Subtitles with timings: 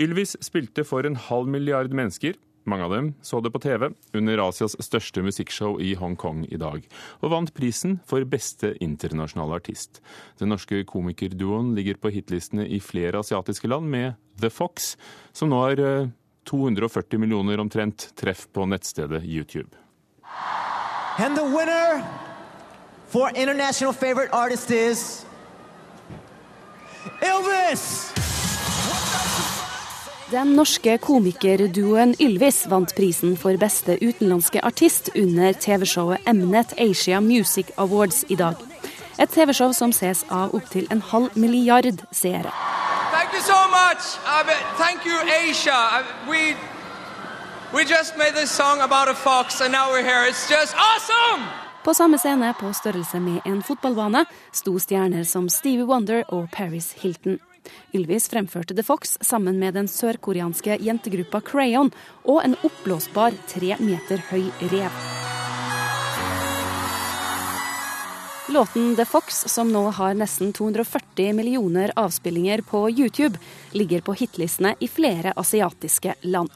[0.00, 2.34] Ylvis spilte for en halv milliard mennesker.
[2.66, 6.86] Mange av dem så det på TV under Asias største musikkshow i Hongkong i dag,
[7.20, 10.00] og vant prisen for beste internasjonale artist.
[10.40, 14.94] Den norske komikerduoen ligger på hitlistene i flere asiatiske land med The Fox,
[15.36, 15.84] som nå har
[16.48, 19.76] 240 millioner omtrent treff på nettstedet YouTube.
[21.18, 22.02] And the winner
[23.06, 25.26] for international favorite artist is
[27.20, 28.13] Elvis!
[30.34, 37.70] Den norske komikerduoen Ylvis vant prisen for beste utenlandske artist under TV-showet Mnet Asia Music
[37.78, 38.58] Awards i dag.
[39.22, 42.50] Et TV-show som ses av opptil en halv milliard seere.
[43.14, 44.18] Thank you so much.
[44.82, 45.78] Thank you, Asia.
[46.00, 46.56] Uh, we
[47.70, 50.26] we just made this song about a fox, and now we're here.
[50.30, 51.46] It's just awesome.
[51.84, 56.92] På samme scene, på størrelse med en fotballbane, sto stjerner som Stevie Wonder og Paris
[56.92, 57.38] Hilton.
[57.94, 61.92] Ylvis fremførte The Fox sammen med den sørkoreanske jentegruppa Crayon
[62.24, 65.04] og en oppblåsbar tre meter høy rev.
[68.54, 73.40] Låten The Fox, som nå har nesten 240 millioner avspillinger på YouTube,
[73.72, 76.52] ligger på hitlistene i flere asiatiske land.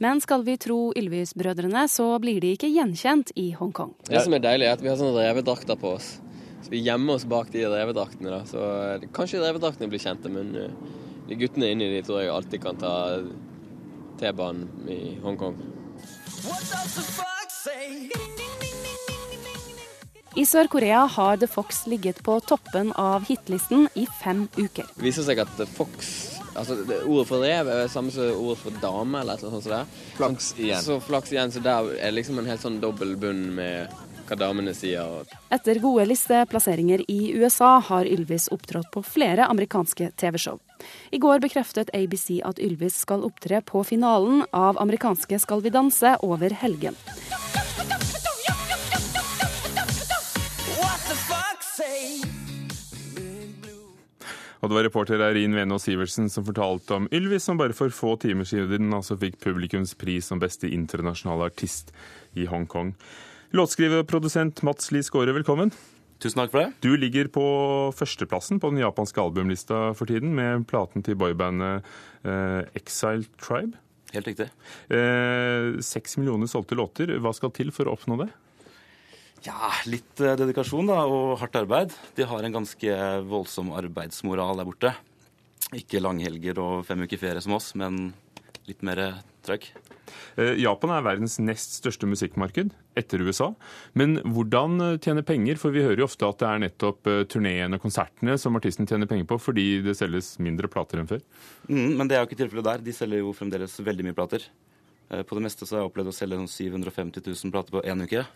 [0.00, 3.92] Men skal vi tro Ylvis-brødrene, så blir de ikke gjenkjent i Hongkong.
[4.08, 6.14] Det som er deilig, er at vi har sånne revedrakter på oss.
[6.70, 8.30] Vi gjemmer oss bak de revedraktene.
[8.30, 8.44] da.
[8.46, 10.70] Så eh, Kanskje revedraktene blir kjente, men eh,
[11.26, 12.94] de guttene inni de tror jeg alltid kan ta
[14.20, 15.58] T-banen i Hongkong.
[20.38, 24.86] I Sør-Korea har The Fox ligget på toppen av hitlisten i fem uker.
[24.94, 28.82] Det viser seg at The Fox altså Ordet for rev er samme som ordet for
[28.82, 29.70] dame, eller noe sånt.
[29.70, 29.98] Der.
[30.18, 30.84] Flaks igjen.
[30.84, 33.90] Så flaks igjen, så der er liksom en helt sånn dobbel bunn med
[34.30, 35.26] hva damene sier.
[35.50, 40.60] Etter gode listeplasseringer i USA har Ylvis opptrådt på flere amerikanske TV-show.
[41.10, 46.14] I går bekreftet ABC at Ylvis skal opptre på finalen av amerikanske Skal vi danse
[46.24, 46.96] over helgen.
[54.70, 58.12] Og det var reporter Eirin Venås Sivertsen som fortalte om Ylvis, som bare for få
[58.22, 61.90] timer siden altså fikk publikums pris som beste internasjonale artist
[62.38, 62.92] i Hongkong.
[63.50, 65.72] Låtskriver og produsent Mats Lie Skåre, velkommen.
[66.22, 66.68] Tusen takk for det.
[66.86, 67.42] Du ligger på
[67.98, 71.82] førsteplassen på den japanske albumlista for tiden, med platen til boybandet
[72.22, 73.74] eh, Exile Tribe.
[74.14, 74.52] Helt riktig.
[74.86, 77.10] Eh, seks eh, millioner solgte låter.
[77.18, 78.30] Hva skal til for å oppnå det?
[79.46, 81.94] Ja, litt eh, dedikasjon da, og hardt arbeid.
[82.16, 82.96] De har en ganske
[83.28, 84.92] voldsom arbeidsmoral der borte.
[85.76, 88.10] Ikke langhelger og fem uker ferie som oss, men
[88.68, 89.00] litt mer
[89.46, 89.70] trøkk.
[90.36, 93.48] Eh, Japan er verdens nest største musikkmarked, etter USA.
[93.96, 95.56] Men hvordan eh, tjene penger?
[95.62, 99.08] For vi hører jo ofte at det er nettopp turneene og konsertene som artisten tjener
[99.08, 101.24] penger på, fordi det selges mindre plater enn før.
[101.70, 102.88] Mm, men det er jo ikke tilfellet der.
[102.90, 104.50] De selger jo fremdeles veldig mye plater.
[105.26, 108.04] På det meste så har jeg opplevd å selge 750 sånn 000 plater på én
[108.04, 108.28] uke.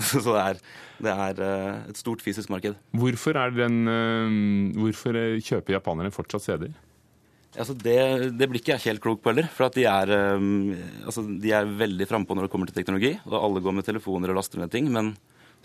[0.10, 0.60] Så det er,
[1.04, 2.76] det er, eh, et stort fysisk marked.
[2.96, 4.38] Hvorfor, den, eh,
[4.78, 6.78] hvorfor kjøper japanerne fortsatt CD-er?
[7.58, 7.98] Altså det,
[8.38, 9.50] det, blir ikke jeg helt klok på heller.
[9.52, 10.48] For de er, eh,
[11.04, 13.14] altså de er veldig frampå når det kommer til teknologi.
[13.28, 14.90] Og alle går med telefoner og laster ned ting.
[14.92, 15.14] Men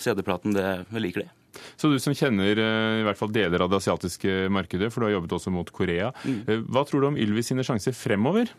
[0.01, 1.31] CD-platen, det liker de.
[1.79, 5.13] Så du som kjenner i hvert fall deler av det asiatiske markedet, for du har
[5.13, 6.09] jobbet også mot Korea.
[6.28, 6.66] Mm.
[6.67, 8.52] Hva tror du om Ylvis sine sjanser fremover?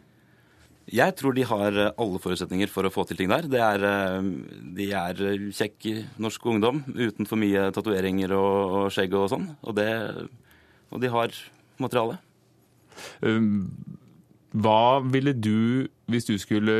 [0.87, 3.49] Jeg tror de har eh, alle forutsetninger for å få til ting der.
[3.51, 4.29] Er, eh,
[4.77, 5.89] de er eh, kjekk
[6.23, 9.49] norsk ungdom uten for mye tatoveringer og, og, skjegg og sånn.
[9.67, 11.35] Og, og, de har
[11.83, 12.21] materiale.
[14.57, 16.77] Hva ville du, hvis du skulle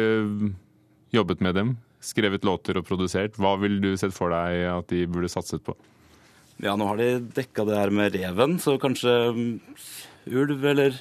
[1.13, 5.03] jobbet med dem, skrevet låter og produsert, hva ville du sett for deg at de
[5.11, 5.75] burde satset på?
[6.63, 9.53] Ja, nå har de dekka det her med reven, så kanskje mm,
[10.31, 10.95] ulv eller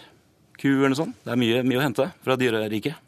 [0.60, 1.18] ku eller noe sånt.
[1.26, 3.02] Det er mye, mye å hente fra dyreriket.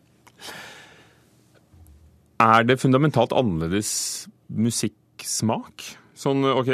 [2.44, 5.88] Er det fundamentalt annerledes musikksmak?
[6.18, 6.70] Sånn, OK,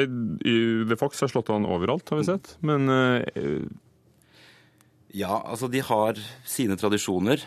[0.87, 3.63] The Fox har slått an overalt, har vi sett, men uh...
[5.13, 6.17] Ja, altså de har
[6.49, 7.43] sine tradisjoner.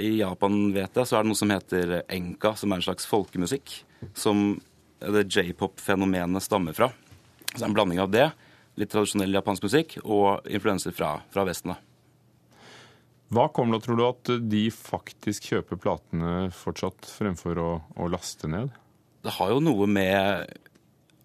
[0.00, 3.04] I Japan, vet jeg, så er det noe som heter enka, som er en slags
[3.10, 3.74] folkemusikk.
[4.16, 4.62] Som
[5.04, 6.88] det j-pop-fenomenet stammer fra.
[7.50, 8.30] Så det er en blanding av det,
[8.80, 11.74] litt tradisjonell japansk musikk, og influenser fra, fra Vesten.
[11.74, 11.93] da.
[13.34, 18.50] Hva kommer da, tror du, at de faktisk kjøper platene fortsatt, fremfor å, å laste
[18.50, 18.70] ned?
[19.24, 20.52] Det har jo noe med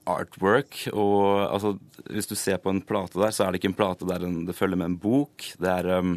[0.09, 1.75] artwork og altså,
[2.07, 4.55] Hvis du ser på en plate der, så er det ikke en plate der det
[4.57, 5.51] følger med en bok.
[5.59, 6.15] Det, er, um,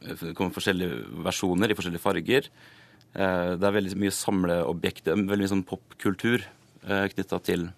[0.00, 2.48] det kommer forskjellige versjoner i forskjellige farger.
[3.12, 6.46] Uh, det er veldig mye samleobjekter, veldig mye sånn popkultur
[6.86, 7.68] uh, knytta til,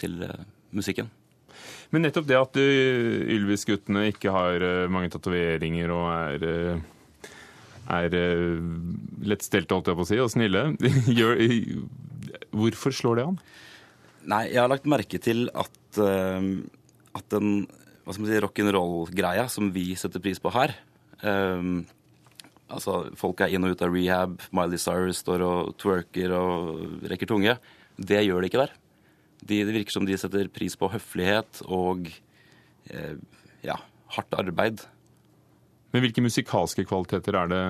[0.00, 0.38] til uh,
[0.72, 1.10] musikken.
[1.94, 7.32] Men nettopp det at Ylvis-guttene ikke har uh, mange tatoveringer og er, uh,
[7.96, 8.16] er
[9.26, 10.64] lettstelte, holdt jeg på å si, og snille,
[12.60, 13.40] hvorfor slår det an?
[14.30, 17.64] Nei, jeg har lagt merke til at, at den
[18.04, 20.76] hva skal man si, rock'n'roll-greia som vi setter pris på her
[22.70, 27.30] Altså, folk er inn og ut av rehab, Miley Cyrus står og twerker og rekker
[27.30, 27.56] tunge.
[27.98, 28.74] Det gjør de ikke der.
[29.40, 32.10] De, det virker som de setter pris på høflighet og
[32.92, 33.16] eh,
[33.64, 33.78] ja,
[34.16, 34.84] hardt arbeid.
[35.90, 37.62] Men hvilke musikalske kvaliteter er det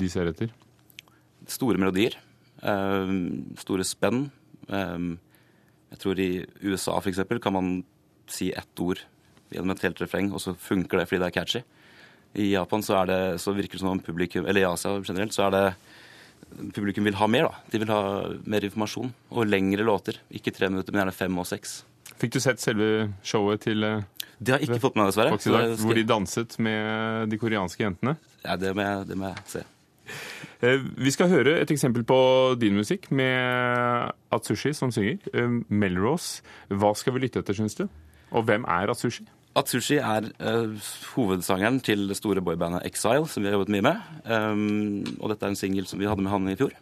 [0.00, 0.52] de ser etter?
[1.50, 2.18] Store melodier.
[2.62, 3.14] Eh,
[3.62, 4.26] store spenn.
[4.68, 5.06] Eh,
[5.92, 6.32] jeg tror i
[6.64, 7.24] USA f.eks.
[7.42, 7.72] kan man
[8.30, 9.02] si ett ord
[9.52, 11.62] gjennom et helt refreng, og så funker det fordi det er catchy.
[12.32, 15.48] I Japan så, det, så virker det som om publikum, eller i Asia generelt, så
[15.48, 15.64] er det
[16.74, 17.48] publikum vil ha mer.
[17.48, 17.70] da.
[17.72, 18.02] De vil ha
[18.44, 20.18] mer informasjon og lengre låter.
[20.34, 21.82] Ikke tre minutter, men gjerne fem og seks.
[22.20, 24.02] Fikk du sett selve showet til eh,
[24.38, 25.38] Det har jeg ikke fått med meg, dessverre.
[25.38, 28.16] Dag, Hvor de danset med de koreanske jentene?
[28.44, 29.64] Ja, det må jeg, det må jeg se.
[30.62, 32.18] Eh, vi skal høre et eksempel på
[32.60, 35.18] din musikk med Atsushi som synger.
[35.34, 36.42] Eh, Melrose.
[36.70, 37.88] Hva skal vi lytte etter, syns du?
[38.32, 39.26] Og hvem er Atsushi?
[39.58, 44.06] Atsushi er uh, hovedsangeren til det store boybandet Exile, som vi har jobbet mye med.
[44.24, 46.72] Um, og dette er en singel som vi hadde med han i fjor.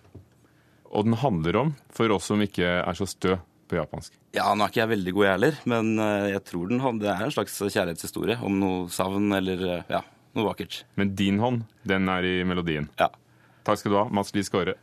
[0.90, 3.36] Og den handler om, for oss som ikke er så stø
[3.70, 4.14] på japansk?
[4.34, 7.10] Ja, nå er ikke jeg veldig god, jeg heller, men uh, jeg tror den, det
[7.10, 10.04] er en slags kjærlighetshistorie om noe savn eller uh, ja,
[10.38, 10.84] noe vakkert.
[11.00, 12.86] Men din hånd, den er i melodien?
[13.02, 13.10] Ja.
[13.66, 14.78] Takk skal du ha, Mats Lie Skåre.